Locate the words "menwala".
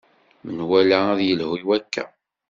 0.43-0.97